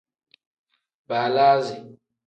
[1.07, 1.77] Baalasi.